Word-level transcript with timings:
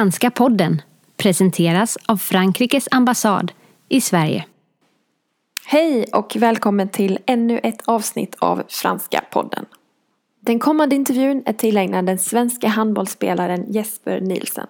Franska 0.00 0.30
podden 0.30 0.82
presenteras 1.16 1.98
av 2.06 2.16
Frankrikes 2.16 2.88
ambassad 2.90 3.52
i 3.88 4.00
Sverige. 4.00 4.44
Hej 5.66 6.04
och 6.12 6.36
välkommen 6.38 6.88
till 6.88 7.18
ännu 7.26 7.58
ett 7.58 7.82
avsnitt 7.84 8.36
av 8.38 8.62
Franska 8.68 9.24
podden. 9.30 9.66
Den 10.40 10.58
kommande 10.58 10.96
intervjun 10.96 11.42
är 11.46 11.52
tillägnad 11.52 12.06
den 12.06 12.18
svenska 12.18 12.68
handbollsspelaren 12.68 13.72
Jesper 13.72 14.20
Nielsen. 14.20 14.66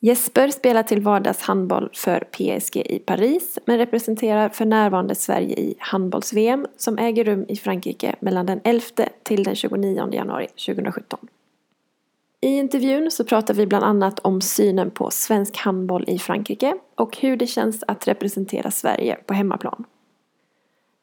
Jesper 0.00 0.48
spelar 0.48 0.82
till 0.82 1.02
vardags 1.02 1.42
handboll 1.42 1.90
för 1.92 2.20
PSG 2.20 2.76
i 2.76 2.98
Paris 2.98 3.58
men 3.64 3.78
representerar 3.78 4.48
för 4.48 4.64
närvarande 4.64 5.14
Sverige 5.14 5.56
i 5.56 5.74
handbolls-VM 5.78 6.66
som 6.76 6.98
äger 6.98 7.24
rum 7.24 7.44
i 7.48 7.56
Frankrike 7.56 8.16
mellan 8.20 8.46
den 8.46 8.60
11 8.64 8.82
till 9.22 9.44
den 9.44 9.54
29 9.54 10.08
januari 10.12 10.46
2017. 10.46 11.27
I 12.40 12.58
intervjun 12.58 13.10
så 13.10 13.24
pratar 13.24 13.54
vi 13.54 13.66
bland 13.66 13.84
annat 13.84 14.18
om 14.18 14.40
synen 14.40 14.90
på 14.90 15.10
svensk 15.10 15.56
handboll 15.56 16.04
i 16.08 16.18
Frankrike 16.18 16.74
och 16.94 17.16
hur 17.16 17.36
det 17.36 17.46
känns 17.46 17.84
att 17.88 18.08
representera 18.08 18.70
Sverige 18.70 19.16
på 19.26 19.34
hemmaplan. 19.34 19.84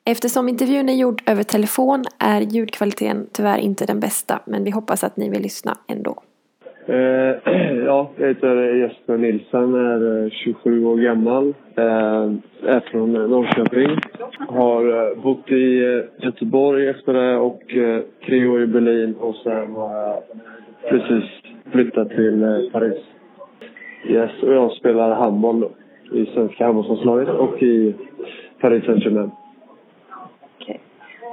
Eftersom 0.05 0.49
intervjun 0.49 0.89
är 0.89 0.93
gjord 0.93 1.21
över 1.29 1.43
telefon 1.43 2.03
är 2.19 2.41
ljudkvaliteten 2.41 3.27
tyvärr 3.31 3.57
inte 3.57 3.85
den 3.85 3.99
bästa 3.99 4.39
men 4.45 4.63
vi 4.63 4.71
hoppas 4.71 5.03
att 5.03 5.17
ni 5.17 5.29
vill 5.29 5.41
lyssna 5.41 5.77
ändå. 5.87 6.23
Eh, 6.87 6.95
ja, 7.85 8.11
jag 8.17 8.27
heter 8.27 8.75
Jesper 8.75 9.17
Nilsson, 9.17 9.75
är 9.75 10.23
eh, 10.23 10.29
27 10.29 10.85
år 10.85 10.97
gammal, 10.97 11.53
eh, 11.75 12.73
är 12.73 12.79
från 12.91 13.15
eh, 13.15 13.27
Norrköping. 13.27 13.99
Har 14.47 15.11
eh, 15.11 15.23
bott 15.23 15.51
i 15.51 15.83
eh, 15.83 16.25
Göteborg 16.25 16.89
efter 16.89 17.13
det 17.13 17.37
och 17.37 17.75
eh, 17.75 18.01
tre 18.25 18.47
år 18.47 18.61
i 18.63 18.67
Berlin 18.67 19.15
och 19.19 19.35
sen 19.35 19.71
har 19.71 19.95
jag 19.95 20.23
precis 20.89 21.23
flyttat 21.71 22.09
till 22.09 22.69
Paris. 22.73 23.03
Yes, 24.07 24.43
och 24.43 24.53
jag 24.53 24.71
spelar 24.71 25.15
handboll 25.15 25.59
då, 25.59 25.69
i 26.17 26.25
svenska 26.25 26.65
handbollslandslaget 26.65 27.29
och 27.29 27.63
i 27.63 27.95
Paris 28.61 28.85
Saint-Germain. 28.85 29.31
Okej. 30.61 30.79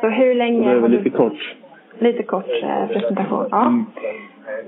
Så 0.01 0.09
hur 0.09 0.35
länge... 0.35 0.69
Det 0.69 0.77
är 0.77 0.81
väl 0.81 0.91
lite 0.91 1.11
kort. 1.11 1.57
Lite 1.99 2.23
kort 2.23 2.47
presentation. 2.93 3.47
Ja. 3.51 3.67
Mm. 3.67 3.85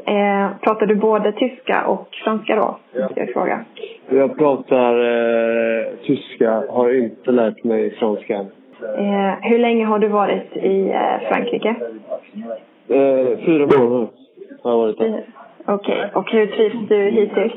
Eh, 0.07 0.51
pratar 0.61 0.87
du 0.87 0.95
både 0.95 1.33
tyska 1.33 1.87
och 1.87 2.09
franska 2.25 2.57
då? 2.57 2.79
Jag 3.17 3.33
fråga. 3.33 3.65
Jag 4.09 4.39
pratar 4.39 4.99
eh, 5.01 5.87
tyska, 6.07 6.63
har 6.71 6.95
inte 6.95 7.31
lärt 7.31 7.65
mig 7.65 7.91
franska 7.91 8.35
eh, 8.99 9.35
Hur 9.43 9.59
länge 9.59 9.85
har 9.85 9.99
du 9.99 10.09
varit 10.09 10.57
i 10.57 10.91
eh, 10.91 11.29
Frankrike? 11.29 11.75
Eh, 12.89 13.39
fyra 13.47 13.67
månader 13.79 14.09
har 14.65 14.71
jag 14.71 14.79
varit. 14.79 14.97
Okej, 14.97 15.25
okay. 15.67 16.11
och 16.15 16.31
hur 16.31 16.47
trivs 16.47 16.89
du 16.89 17.11
hittills? 17.11 17.53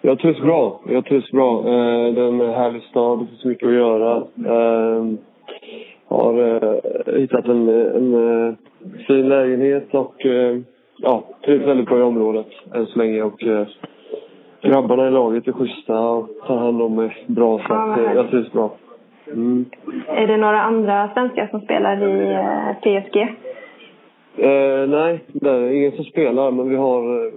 Jag 0.00 0.18
trivs 0.18 0.40
bra. 0.40 0.80
Jag 0.88 1.04
trivs 1.04 1.30
bra. 1.30 1.58
Eh, 1.58 2.14
det 2.14 2.20
är 2.20 2.28
en 2.28 2.40
härlig 2.40 2.82
stad, 2.82 3.18
det 3.18 3.26
finns 3.26 3.44
mycket 3.44 3.68
att 3.68 3.74
göra. 3.74 4.16
Eh, 4.46 5.04
har 6.08 6.38
eh, 6.38 7.20
hittat 7.20 7.46
en, 7.46 7.68
en 7.68 8.14
eh, 8.48 8.54
fin 9.06 9.28
lägenhet 9.28 9.94
och 9.94 10.26
ja, 10.96 11.22
trivs 11.44 11.66
väldigt 11.66 11.86
bra 11.86 11.98
i 11.98 12.02
området 12.02 12.46
än 12.74 12.86
så 12.86 12.98
länge. 12.98 13.22
Och, 13.22 13.44
grabbarna 14.62 15.08
i 15.08 15.10
laget 15.10 15.48
är 15.48 15.52
schyssta 15.52 16.00
och 16.00 16.28
tar 16.46 16.56
hand 16.56 16.82
om 16.82 16.94
mig 16.94 17.24
bra. 17.26 17.58
Så 17.58 17.74
att, 17.74 18.14
jag 18.14 18.30
trivs 18.30 18.52
bra. 18.52 18.70
Mm. 19.32 19.64
Är 20.08 20.26
det 20.26 20.36
några 20.36 20.60
andra 20.60 21.10
svenskar 21.14 21.46
som 21.50 21.60
spelar 21.60 22.02
i 22.02 22.38
PSG? 22.80 23.36
Eh, 24.38 24.88
nej, 24.88 25.24
det 25.26 25.50
är 25.50 25.70
ingen 25.70 25.92
som 25.92 26.04
spelar. 26.04 26.50
Men 26.50 26.68
vi 26.68 26.76
har 26.76 27.26
eh, 27.26 27.32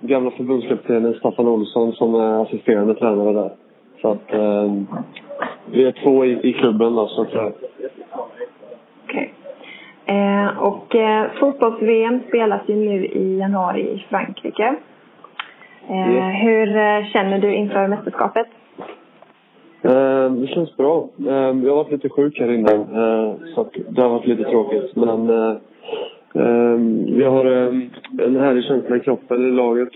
gamla 0.00 0.30
förbundskaptenen 0.30 1.14
Staffan 1.14 1.48
Olsson 1.48 1.92
som 1.92 2.14
är 2.14 2.42
assisterande 2.42 2.94
tränare 2.94 3.32
där. 3.32 3.50
Så 4.00 4.08
att 4.08 4.32
eh, 4.32 4.72
vi 5.70 5.84
är 5.84 5.92
två 6.02 6.24
i, 6.24 6.48
i 6.48 6.52
klubben 6.52 6.94
då, 6.94 7.08
så 7.08 7.22
att 7.22 7.30
säga. 7.30 7.52
Eh, 10.06 10.58
och 10.58 10.94
eh, 10.94 11.30
fotbolls-VM 11.40 12.20
spelas 12.28 12.60
ju 12.66 12.76
nu 12.76 13.06
i 13.06 13.38
januari 13.38 13.80
i 13.80 14.06
Frankrike. 14.08 14.74
Yes. 15.90 16.42
Hur 16.42 16.76
eh, 16.76 17.04
känner 17.12 17.38
du 17.38 17.54
inför 17.54 17.88
mästerskapet? 17.88 18.46
Det 20.40 20.46
känns 20.46 20.76
bra. 20.76 21.08
Jag 21.16 21.32
har 21.44 21.76
varit 21.76 21.90
lite 21.90 22.08
sjuk 22.08 22.40
här 22.40 22.52
innan 22.52 22.86
så 23.54 23.66
det 23.88 24.02
har 24.02 24.08
varit 24.08 24.26
lite 24.26 24.44
tråkigt. 24.44 24.96
Men 24.96 25.26
vi 27.16 27.24
har 27.24 27.44
en 27.44 28.36
härlig 28.36 28.64
känsla 28.64 28.96
i 28.96 29.00
kroppen 29.00 29.48
i 29.48 29.50
laget. 29.50 29.92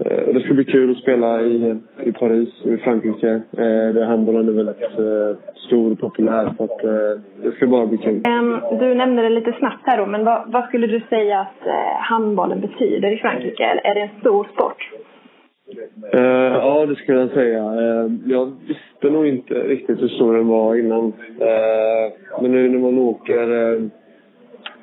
Eh, 0.00 0.34
det 0.34 0.40
ska 0.40 0.54
bli 0.54 0.64
kul 0.64 0.90
att 0.90 0.96
spela 0.96 1.40
i, 1.40 1.76
i 2.04 2.12
Paris 2.12 2.48
och 2.64 2.72
i 2.72 2.76
Frankrike. 2.76 3.28
Eh, 3.52 3.94
där 3.94 4.04
handbollen 4.04 4.48
är 4.48 4.52
väldigt 4.52 4.82
eh, 4.82 5.56
stor 5.66 5.92
och 5.92 6.00
populär. 6.00 6.54
Så 6.56 6.64
att, 6.64 6.80
det 7.42 7.52
ska 7.56 7.66
bara 7.66 7.86
bli 7.86 7.98
kul. 7.98 8.22
Du 8.80 8.94
nämnde 8.94 9.22
det 9.22 9.28
lite 9.28 9.52
snabbt 9.58 9.86
här 9.86 9.98
då, 9.98 10.06
men 10.06 10.24
vad, 10.24 10.52
vad 10.52 10.64
skulle 10.68 10.86
du 10.86 11.00
säga 11.08 11.40
att 11.40 11.68
handbollen 12.00 12.60
betyder 12.60 13.10
i 13.12 13.16
Frankrike? 13.16 13.64
Är 13.64 13.94
det 13.94 14.00
en 14.00 14.20
stor 14.20 14.48
sport? 14.54 14.90
Uh, 16.14 16.20
ja, 16.20 16.86
det 16.86 16.94
skulle 16.94 17.20
jag 17.20 17.30
säga. 17.30 17.62
Uh, 17.62 18.12
jag 18.26 18.52
visste 18.66 19.10
nog 19.10 19.26
inte 19.26 19.54
riktigt 19.54 20.02
hur 20.02 20.08
stor 20.08 20.36
den 20.36 20.48
var 20.48 20.76
innan. 20.76 21.04
Uh, 21.04 22.42
men 22.42 22.52
nu 22.52 22.68
när 22.68 22.78
man 22.78 22.98
åker 22.98 23.46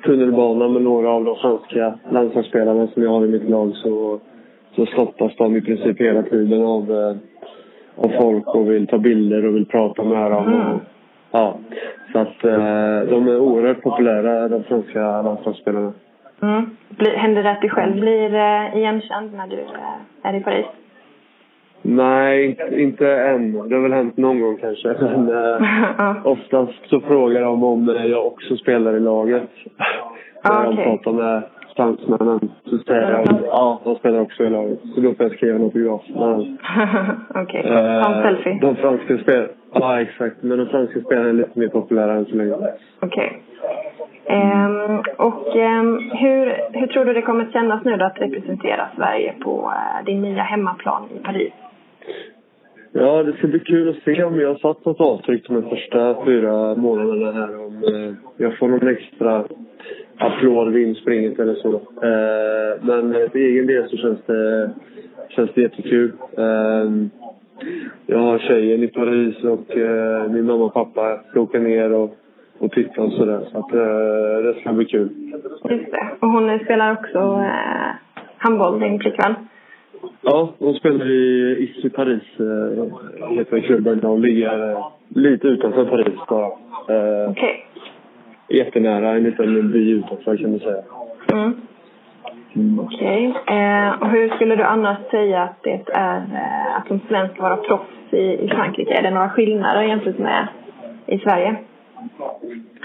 tunnelbana 0.04 0.68
med 0.68 0.82
några 0.82 1.10
av 1.10 1.24
de 1.24 1.36
franska 1.36 1.98
landslagsspelarna 2.10 2.86
som 2.86 3.02
jag 3.02 3.10
har 3.10 3.24
i 3.24 3.28
mitt 3.28 3.48
lag 3.48 3.76
så 3.76 4.20
så 4.76 4.86
stoppas 4.86 5.36
de 5.36 5.56
i 5.56 5.60
princip 5.60 6.00
hela 6.00 6.22
tiden 6.22 6.62
av, 6.62 6.92
eh, 6.92 7.16
av 7.96 8.08
folk 8.20 8.46
och 8.46 8.70
vill 8.70 8.86
ta 8.86 8.98
bilder 8.98 9.46
och 9.46 9.56
vill 9.56 9.66
prata 9.66 10.02
med 10.02 10.30
dem. 10.30 10.54
Och, 10.54 10.80
ja, 11.30 11.58
så 12.12 12.18
att 12.18 12.44
eh, 12.44 13.10
de 13.10 13.28
är 13.28 13.38
oerhört 13.38 13.82
populära, 13.82 14.48
de 14.48 14.62
svenska 14.62 15.22
landslagsspelarna. 15.22 15.92
Mm. 16.42 16.76
Händer 16.98 17.42
det 17.42 17.50
att 17.50 17.62
du 17.62 17.68
själv 17.68 18.00
blir 18.00 18.34
eh, 18.34 18.76
igenkänd 18.76 19.34
när 19.34 19.46
du 19.46 19.58
är 20.22 20.34
i 20.34 20.40
Paris? 20.40 20.66
Nej, 21.86 22.58
inte 22.70 23.12
än. 23.12 23.68
Det 23.68 23.74
har 23.74 23.82
väl 23.82 23.92
hänt 23.92 24.16
någon 24.16 24.40
gång 24.40 24.56
kanske. 24.56 24.88
Men 25.00 25.28
eh, 25.28 26.26
oftast 26.26 26.90
så 26.90 27.00
frågar 27.00 27.40
de 27.40 27.64
om 27.64 27.96
jag 28.04 28.26
också 28.26 28.56
spelar 28.56 28.96
i 28.96 29.00
laget. 29.00 29.50
När 30.44 30.68
okay. 30.68 30.76
de 30.76 30.82
pratar 30.84 31.12
med 31.12 31.42
fransmännen. 31.76 32.50
Så 32.64 32.78
säger 32.78 33.24
de 33.24 33.36
ja, 33.46 33.80
de 33.84 33.96
spelar 33.96 34.20
också 34.20 34.44
i 34.44 34.50
laget. 34.50 34.78
Så 34.94 35.00
då 35.00 35.14
får 35.14 35.26
jag 35.26 35.32
skriva 35.32 35.56
en 35.56 35.62
autograf. 35.62 36.02
Okej, 37.34 37.60
okay. 37.60 38.02
ta 38.02 38.14
en 38.14 38.22
selfie. 38.22 38.58
De 38.60 38.76
franska 38.76 39.18
spelarna, 39.18 39.48
ja 39.72 40.00
exakt. 40.00 40.42
Men 40.42 40.58
de 40.58 40.66
franska 40.66 41.00
spelarna 41.00 41.28
är 41.28 41.32
lite 41.32 41.58
mer 41.58 41.68
populära 41.68 42.12
än 42.12 42.24
så 42.24 42.36
länge. 42.36 42.54
Okej. 42.54 42.68
Okay. 43.00 43.30
Um, 44.26 45.02
och 45.16 45.56
um, 45.56 46.10
hur, 46.12 46.56
hur 46.72 46.86
tror 46.86 47.04
du 47.04 47.12
det 47.12 47.22
kommer 47.22 47.44
att 47.44 47.52
kännas 47.52 47.84
nu 47.84 47.96
då 47.96 48.04
att 48.04 48.20
representera 48.20 48.88
Sverige 48.96 49.34
på 49.40 49.60
uh, 49.60 50.04
din 50.04 50.22
nya 50.22 50.42
hemmaplan 50.42 51.02
i 51.16 51.24
Paris? 51.24 51.52
Ja, 52.96 53.22
det 53.22 53.32
ska 53.32 53.46
bli 53.46 53.60
kul 53.60 53.88
att 53.88 54.02
se 54.04 54.24
om 54.24 54.40
jag 54.40 54.48
har 54.48 54.58
satt 54.58 54.84
något 54.84 55.00
avtryck 55.00 55.48
de 55.48 55.62
första 55.62 56.24
fyra 56.24 56.74
månaderna 56.74 57.32
här. 57.32 57.66
Om 57.66 57.84
eh, 57.84 58.14
jag 58.36 58.58
får 58.58 58.68
någon 58.68 58.88
extra 58.88 59.44
applåd 60.18 60.72
vid 60.72 60.88
inspringet 60.88 61.38
eller 61.38 61.54
så. 61.54 61.74
Eh, 61.74 62.82
men 62.82 63.30
för 63.30 63.38
egen 63.38 63.66
del 63.66 63.88
så 63.88 63.96
känns 63.96 64.18
det, 64.26 64.70
känns 65.28 65.50
det 65.54 65.60
jättekul. 65.60 66.12
Eh, 66.38 66.90
jag 68.06 68.18
har 68.18 68.38
tjejen 68.38 68.82
i 68.82 68.88
Paris 68.88 69.44
och 69.44 69.76
min 70.30 70.44
mamma 70.44 70.64
och 70.64 70.74
pappa 70.74 71.20
ska 71.30 71.40
åka 71.40 71.58
ner 71.58 71.92
och, 71.92 72.16
och 72.58 72.72
titta 72.72 73.02
och 73.02 73.12
sådär. 73.12 73.40
Så 73.52 73.58
att 73.58 73.70
det 74.44 74.60
ska 74.60 74.72
bli 74.72 74.84
kul. 74.84 75.08
Just 75.70 75.90
det. 75.90 76.08
Och 76.20 76.28
hon 76.28 76.58
spelar 76.58 76.92
också 76.92 77.44
handboll, 78.38 78.80
din 78.80 78.98
flickvän? 79.00 79.34
Ja, 80.20 80.54
hon 80.58 80.74
spelar 80.74 81.10
i 81.10 81.56
Issy 81.60 81.90
Paris, 81.90 82.22
eh, 82.38 83.36
heter 83.36 83.60
klubben. 83.60 84.00
Hon 84.02 84.22
ligger 84.22 84.70
eh, 84.70 84.86
lite 85.08 85.48
utanför 85.48 85.84
Paris 85.84 86.18
bara. 86.28 86.46
Eh, 86.46 87.30
Okej. 87.30 87.30
Okay 87.30 87.74
jättenära 88.48 89.10
en 89.10 89.22
liten 89.22 89.72
by 89.72 89.90
utanför 89.90 90.36
kan 90.36 90.50
man 90.50 90.60
säga. 90.60 90.82
Mm. 91.32 91.54
Mm. 92.56 92.80
Okej. 92.80 93.28
Okay. 93.28 93.56
Eh, 93.56 94.02
och 94.02 94.08
hur 94.08 94.28
skulle 94.28 94.56
du 94.56 94.62
annars 94.62 94.98
säga 95.10 95.42
att 95.42 95.62
det 95.62 95.82
är 95.92 96.16
eh, 96.16 96.76
att 96.76 96.88
som 96.88 97.00
svensk 97.08 97.40
vara 97.40 97.56
proffs 97.56 98.12
i, 98.12 98.44
i 98.44 98.48
Frankrike? 98.48 98.94
Är 98.94 99.02
det 99.02 99.10
några 99.10 99.28
skillnader 99.28 99.82
jämfört 99.82 100.18
med 100.18 100.48
i 101.06 101.18
Sverige? 101.18 101.56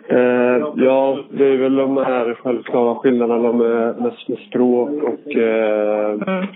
Eh, 0.07 0.67
ja, 0.75 1.19
det 1.29 1.45
är 1.45 1.57
väl 1.57 1.75
de 1.75 1.97
här 1.97 2.33
självklara 2.33 2.95
skillnaderna 2.95 3.51
med, 3.51 3.95
med, 4.01 4.15
med 4.27 4.37
språk 4.37 4.89
och, 4.89 5.35
eh, 5.35 6.11
mm. 6.27 6.47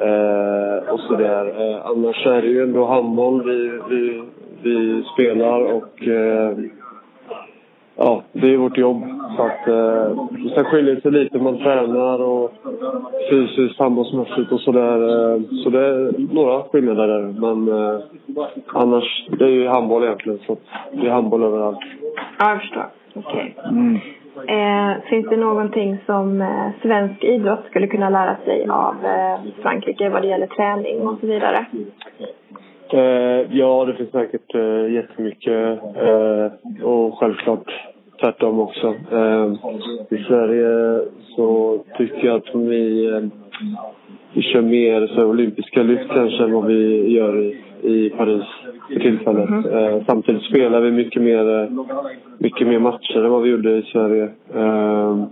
Eh, 0.00 0.92
och 0.92 1.00
sådär. 1.00 1.46
Eh, 1.46 1.86
annars 1.86 2.26
är 2.26 2.42
det 2.42 2.48
ju 2.48 2.62
ändå 2.62 2.86
handboll 2.86 3.42
vi, 3.44 3.80
vi, 3.90 4.22
vi 4.62 5.04
spelar 5.14 5.60
och 5.60 6.08
eh, 6.08 6.58
ja, 7.96 8.22
det 8.32 8.54
är 8.54 8.56
vårt 8.56 8.78
jobb. 8.78 9.02
Så 9.36 9.42
att, 9.42 9.68
eh, 9.68 10.26
sen 10.54 10.64
skiljer 10.64 10.94
det 10.94 11.00
sig 11.00 11.10
lite 11.10 11.38
man 11.38 11.58
tränar 11.58 12.22
och 12.22 12.52
fysiskt, 13.30 13.78
handbollsmässigt 13.78 14.52
och 14.52 14.60
sådär. 14.60 14.98
Eh, 14.98 15.40
så 15.64 15.70
det 15.70 15.86
är 15.86 16.34
några 16.34 16.62
skillnader 16.62 17.08
där. 17.08 17.22
Men 17.22 17.68
eh, 17.68 18.00
annars, 18.66 19.26
det 19.38 19.44
är 19.44 19.48
ju 19.48 19.68
handboll 19.68 20.04
egentligen. 20.04 20.38
Så 20.46 20.52
att 20.52 20.58
det 20.92 21.06
är 21.06 21.10
handboll 21.10 21.42
överallt. 21.44 21.78
Ja, 22.38 22.50
jag 22.50 22.60
förstår. 22.60 22.86
Okej. 23.14 23.54
Mm. 23.64 23.98
Eh, 24.36 25.02
finns 25.10 25.28
det 25.28 25.36
någonting 25.36 25.98
som 26.06 26.40
eh, 26.40 26.70
svensk 26.82 27.24
idrott 27.24 27.64
skulle 27.70 27.86
kunna 27.86 28.10
lära 28.10 28.36
sig 28.44 28.66
av 28.68 28.94
eh, 29.04 29.62
Frankrike 29.62 30.08
vad 30.08 30.22
det 30.22 30.28
gäller 30.28 30.46
träning 30.46 31.08
och 31.08 31.18
så 31.20 31.26
vidare? 31.26 31.66
Eh, 32.92 33.56
ja, 33.58 33.84
det 33.84 33.94
finns 33.94 34.10
säkert 34.10 34.54
eh, 34.54 34.92
jättemycket. 34.92 35.80
Och 36.82 37.18
självklart 37.18 37.90
tvärtom 38.20 38.60
också. 38.60 38.94
I 40.10 40.16
Sverige 40.16 41.00
så 41.36 41.78
tycker 41.98 42.26
jag 42.26 42.36
att 42.36 42.54
vi, 42.54 43.30
vi 44.32 44.42
kör 44.42 44.62
mer 44.62 45.06
så 45.06 45.24
olympiska 45.24 45.82
lyft 45.82 46.10
kanske 46.10 46.44
än 46.44 46.52
vad 46.52 46.66
vi 46.66 47.12
gör 47.16 47.40
i, 47.40 47.56
i 47.82 48.10
Paris 48.10 48.44
för 48.88 49.00
tillfället. 49.00 49.48
Mm 49.48 50.04
samtidigt 50.06 50.42
spelar 50.42 50.80
vi 50.80 50.90
mycket 50.90 51.22
mer, 51.22 51.68
mycket 52.42 52.66
mer 52.66 52.78
matcher 52.78 53.24
än 53.24 53.30
vad 53.30 53.42
vi 53.42 53.50
gjorde 53.50 53.70
i 53.70 53.82
Sverige. 53.82 54.24
Eh, 54.54 55.24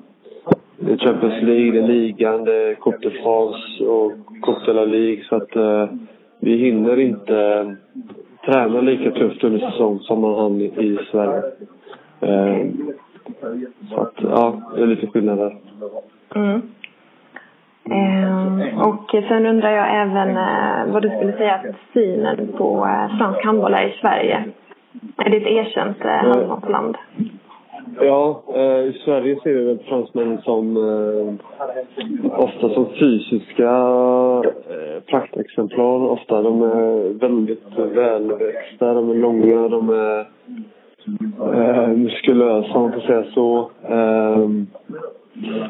det 0.77 0.93
är 0.93 0.97
Champions 0.97 1.43
League, 1.43 1.73
det 1.73 1.79
är 1.79 1.89
ligan, 1.89 2.45
det 2.45 2.55
är 2.55 2.75
Coupe 2.75 3.09
de 3.09 3.11
France 3.11 3.85
och 3.85 4.13
Coupe 4.43 4.67
de 4.67 4.73
la 4.73 4.85
Ligue. 4.85 5.25
Så 5.25 5.37
att 5.37 5.57
eh, 5.57 5.89
vi 6.39 6.57
hinner 6.57 7.01
inte 7.01 7.37
ehm, 7.37 7.77
träna 8.45 8.81
lika 8.81 9.11
tufft 9.11 9.45
under 9.45 9.71
säsong 9.71 9.99
som 9.99 10.21
man 10.21 10.35
hann 10.35 10.61
i 10.61 10.99
Sverige. 11.11 11.43
Eh, 12.21 12.67
så 13.91 14.01
att, 14.01 14.15
ja, 14.23 14.61
det 14.77 14.83
är 14.83 14.87
lite 14.87 15.07
skillnad 15.07 15.39
där. 15.39 15.57
Mm. 16.35 16.63
Eh, 17.91 18.89
och 18.89 19.11
sen 19.29 19.47
undrar 19.47 19.71
jag 19.71 20.03
även 20.03 20.37
eh, 20.37 20.93
vad 20.93 21.03
du 21.03 21.09
skulle 21.09 21.33
säga 21.33 21.55
att 21.55 21.67
synen 21.95 22.53
på 22.59 22.87
eh, 22.87 23.19
fransk 23.19 23.45
handboll 23.45 23.75
är 23.75 23.89
i 23.89 23.99
Sverige. 24.01 24.45
Är 25.17 25.31
det 25.31 25.37
ett 25.37 25.47
erkänt 25.47 26.05
eh, 26.05 26.11
handbollsland? 26.11 26.97
Ja, 28.01 28.43
eh, 28.55 28.63
i 28.63 29.01
Sverige 29.05 29.41
ser 29.43 29.55
vi 29.55 29.65
väl 29.65 29.79
fransmännen 29.79 30.43
som 30.43 30.77
eh, 30.77 31.35
ofta 32.39 32.69
som 32.69 32.87
fysiska 33.01 33.71
eh, 34.45 35.03
praktexemplar. 35.07 36.11
Ofta. 36.11 36.43
De 36.43 36.63
är 36.63 37.19
väldigt 37.19 37.65
välväxta, 37.77 38.95
de 38.95 39.11
är 39.11 39.15
långa, 39.15 39.69
de 39.69 39.91
är 39.91 40.27
eh, 41.55 41.89
muskulösa 41.89 42.73
om 42.73 42.83
man 42.83 42.93
får 42.93 43.01
säga 43.01 43.25
så. 43.35 43.71
Eh, 43.89 44.49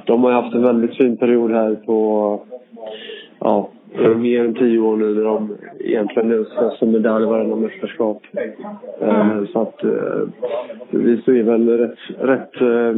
de 0.07 0.25
har 0.25 0.33
haft 0.33 0.55
en 0.55 0.63
väldigt 0.63 0.97
fin 0.97 1.17
period 1.17 1.51
här 1.51 1.75
på 1.75 2.41
ja, 3.39 3.69
mer 3.99 4.45
än 4.45 4.55
tio 4.55 4.79
år 4.79 4.97
nu 4.97 5.15
när 5.15 5.25
de 5.25 5.57
egentligen 5.79 6.33
önskas 6.33 6.79
som 6.79 6.91
medalj 6.91 7.27
varenda 7.27 7.57
mästerskap. 7.57 8.23
Mm. 9.01 9.47
Så 9.47 9.63
att 9.63 9.85
eh, 9.85 10.29
vi 10.91 11.23
ser 11.23 11.43
väl 11.43 11.79
rätt, 11.79 11.99
rätt 12.19 12.61
eh, 12.61 12.97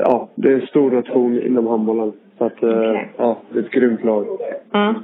ja, 0.00 0.28
det 0.34 0.48
är 0.48 0.54
en 0.54 0.66
stor 0.66 0.90
nation 0.90 1.42
inom 1.42 1.66
handbollen. 1.66 2.12
Så 2.38 2.44
att, 2.44 2.56
okay. 2.56 3.04
ja, 3.16 3.36
det 3.52 3.58
är 3.58 3.62
ett 3.62 3.70
grymt 3.70 4.04
lag. 4.04 4.26
Mm. 4.72 4.94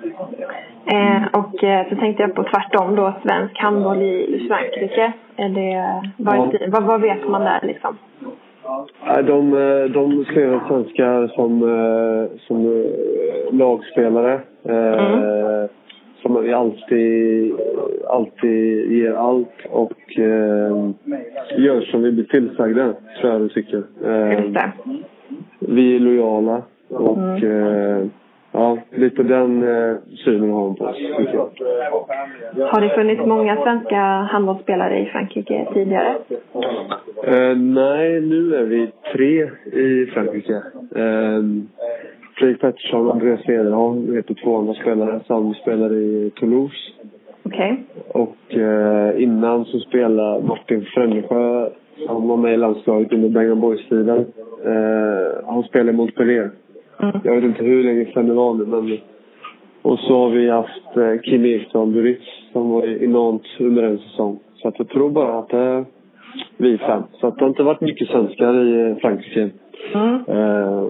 Eh, 0.86 1.22
och 1.32 1.54
så 1.88 1.96
tänkte 1.96 2.22
jag 2.22 2.34
på 2.34 2.42
tvärtom 2.42 2.96
då, 2.96 3.12
svensk 3.22 3.58
handboll 3.58 4.02
i 4.02 4.48
Frankrike. 4.48 5.12
Är 5.36 5.48
det, 5.48 6.02
vad, 6.16 6.36
ja. 6.36 6.52
vad, 6.68 6.82
vad 6.82 7.00
vet 7.00 7.28
man 7.28 7.40
där 7.40 7.60
liksom? 7.62 7.96
De, 9.26 9.50
de 9.92 10.24
ser 10.24 10.68
svenskar 10.68 11.28
som, 11.28 11.60
som 12.46 12.64
lagspelare. 13.52 14.40
Mm. 14.64 15.68
Som 16.22 16.42
vi 16.42 16.52
alltid, 16.52 17.54
alltid 18.08 18.92
ger 18.92 19.12
allt 19.12 19.66
och 19.70 20.18
eh, 20.18 20.90
gör 21.58 21.80
som 21.80 22.02
vi 22.02 22.12
blir 22.12 22.24
tillsagda, 22.24 22.94
tror 23.20 23.32
jag 23.32 23.40
du 23.40 23.48
tycker. 23.48 23.82
Eh, 24.04 24.70
vi 25.58 25.96
är 25.96 26.00
lojala 26.00 26.62
och 26.88 27.18
mm. 27.18 28.00
eh, 28.00 28.06
Ja, 28.52 28.78
lite 28.90 29.22
den 29.22 29.62
eh, 29.62 29.96
synen 30.24 30.50
har 30.50 30.60
hon 30.60 30.76
på 30.76 30.84
oss, 30.84 30.96
Har 32.72 32.80
det 32.80 32.88
funnits 32.88 33.26
många 33.26 33.56
svenska 33.56 33.96
handbollsspelare 34.02 34.98
i 34.98 35.06
Frankrike 35.06 35.68
tidigare? 35.74 36.16
Eh, 37.24 37.56
nej, 37.56 38.20
nu 38.20 38.54
är 38.54 38.64
vi 38.64 38.90
tre 39.12 39.50
i 39.72 40.06
Frankrike. 40.06 40.62
Eh, 40.96 41.42
Fredrik 42.38 42.60
Pettersson 42.60 43.06
och 43.06 43.12
Andreas 43.12 43.40
Cederholm 43.40 44.14
heter 44.14 44.34
två 44.34 44.56
andra 44.56 44.74
spelare 44.74 45.20
som 45.26 45.54
spelar 45.54 45.92
i 45.92 46.30
Toulouse. 46.36 46.76
Okej. 47.42 47.84
Okay. 47.98 48.22
Och 48.22 48.54
eh, 48.54 49.22
innan 49.22 49.64
så 49.64 49.78
spelade 49.78 50.46
Martin 50.46 50.84
Frännesjö, 50.94 51.68
som 52.06 52.28
var 52.28 52.36
med 52.36 52.54
i 52.54 52.56
landslaget 52.56 53.12
under 53.12 53.28
Bengan 53.28 53.60
Boys-tiden. 53.60 54.26
Eh, 54.64 55.46
han 55.46 55.62
spelade 55.62 55.90
i 55.90 55.94
Montpellier. 55.94 56.50
Mm. 57.02 57.20
Jag 57.24 57.34
vet 57.34 57.44
inte 57.44 57.64
hur 57.64 57.84
länge 57.84 58.04
sedan 58.04 58.26
det 58.26 58.34
var 58.34 58.54
nu 58.54 58.66
men... 58.66 58.98
Och 59.82 59.98
så 59.98 60.18
har 60.18 60.30
vi 60.30 60.50
haft 60.50 60.96
eh, 60.96 61.20
Kim 61.22 61.44
Ekdahl 61.44 61.86
Buritz 61.86 62.24
som 62.52 62.70
var 62.70 62.86
i 62.86 63.06
Nantes 63.06 63.60
under 63.60 63.82
en 63.82 63.98
säsong. 63.98 64.38
Så 64.54 64.68
att 64.68 64.78
jag 64.78 64.88
tror 64.88 65.10
bara 65.10 65.38
att 65.38 65.48
det 65.48 65.58
är 65.58 65.84
vi 66.56 66.78
fem. 66.78 67.02
Så 67.12 67.26
att 67.26 67.38
det 67.38 67.44
har 67.44 67.48
inte 67.48 67.62
varit 67.62 67.80
mycket 67.80 68.08
svenskar 68.08 68.64
i 68.64 68.96
Frankrike. 69.00 69.50
Mm. 69.94 70.14
Eh, 70.28 70.84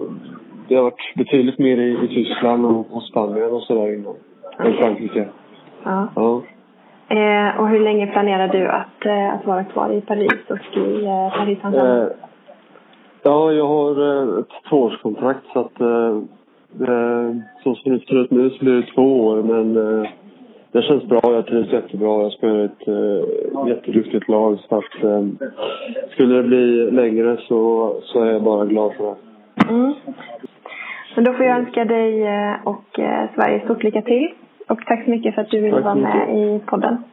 det 0.69 0.75
har 0.75 0.83
varit 0.83 1.13
betydligt 1.15 1.59
mer 1.59 1.77
i, 1.77 2.05
i 2.05 2.07
Tyskland 2.07 2.65
och, 2.65 2.85
och 2.91 3.03
Spanien 3.03 3.51
och 3.51 3.61
sådär 3.61 3.93
innan. 3.93 4.15
Än 4.59 4.73
Frankrike. 4.73 5.27
Ja. 5.83 6.07
ja. 6.15 6.41
Eh, 7.09 7.59
och 7.59 7.67
hur 7.67 7.79
länge 7.79 8.07
planerar 8.07 8.47
du 8.47 8.67
att, 8.67 9.05
eh, 9.05 9.33
att 9.33 9.45
vara 9.45 9.63
kvar 9.63 9.91
i 9.91 10.01
Paris 10.01 10.31
och 10.49 10.77
i 10.77 11.05
eh, 11.05 11.37
Paris 11.37 11.57
eh, 11.63 12.07
Ja, 13.23 13.51
jag 13.51 13.67
har 13.67 13.91
eh, 13.91 14.39
ett 14.39 14.69
tvåårskontrakt 14.69 15.45
så 15.53 15.59
att 15.59 15.81
eh, 15.81 16.17
eh, 16.89 17.35
så 17.63 17.75
som 17.75 17.91
det 17.91 17.99
ser 17.99 18.21
ut 18.21 18.31
nu 18.31 18.49
så 18.49 18.65
blir 18.65 18.73
det 18.73 18.91
två 18.95 19.25
år 19.25 19.43
men 19.43 19.77
eh, 19.77 20.09
det 20.71 20.81
känns 20.81 21.03
bra. 21.03 21.19
Jag 21.23 21.45
trivs 21.45 21.71
jättebra. 21.71 22.23
Jag 22.23 22.31
spelar 22.31 22.65
ett 22.65 22.87
eh, 22.87 23.67
jätteduktigt 23.67 24.29
lag 24.29 24.59
så 24.69 24.77
att 24.77 24.83
skulle 26.11 26.35
det 26.35 26.43
bli 26.43 26.91
längre 26.91 27.37
så, 27.47 27.93
så 28.03 28.23
är 28.23 28.31
jag 28.31 28.43
bara 28.43 28.65
glad 28.65 28.93
för 28.93 29.03
det. 29.03 29.15
Mm. 29.69 29.93
Men 31.19 31.23
då 31.25 31.33
får 31.33 31.45
jag 31.45 31.57
önska 31.57 31.85
dig 31.85 32.27
eh, 32.27 32.55
och 32.63 32.99
eh, 32.99 33.29
Sverige 33.35 33.63
stort 33.63 33.83
lycka 33.83 34.01
till. 34.01 34.33
Och 34.67 34.79
tack 34.85 35.03
så 35.05 35.09
mycket 35.09 35.35
för 35.35 35.41
att 35.41 35.49
du 35.51 35.61
ville 35.61 35.81
vara 35.81 35.95
med 35.95 36.37
i 36.37 36.59
podden. 36.65 37.03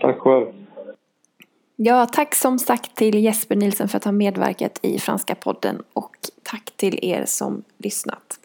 Tack 0.00 0.18
själv. 0.18 0.46
Ja, 1.76 2.06
tack 2.06 2.34
som 2.34 2.58
sagt 2.58 2.94
till 2.96 3.24
Jesper 3.24 3.56
Nilsen 3.56 3.88
för 3.88 3.96
att 3.96 4.04
ha 4.04 4.12
medverkat 4.12 4.78
i 4.82 4.98
Franska 4.98 5.34
podden 5.34 5.82
och 5.92 6.16
tack 6.42 6.70
till 6.76 6.98
er 7.02 7.22
som 7.26 7.62
lyssnat. 7.78 8.40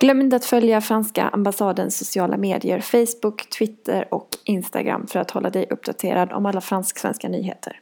Glöm 0.00 0.20
inte 0.20 0.36
att 0.36 0.44
följa 0.44 0.80
franska 0.80 1.28
ambassadens 1.28 1.98
sociala 1.98 2.36
medier 2.36 2.80
Facebook, 2.80 3.50
Twitter 3.58 4.14
och 4.14 4.28
Instagram 4.44 5.06
för 5.06 5.20
att 5.20 5.30
hålla 5.30 5.50
dig 5.50 5.66
uppdaterad 5.70 6.32
om 6.32 6.46
alla 6.46 6.60
fransk-svenska 6.60 7.28
nyheter. 7.28 7.80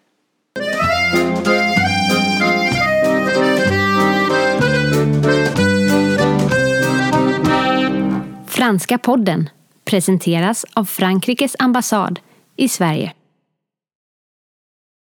Franska 8.62 8.98
podden 8.98 9.48
presenteras 9.84 10.64
av 10.74 10.84
Frankrikes 10.84 11.56
ambassad 11.58 12.20
i 12.56 12.68
Sverige. 12.68 13.12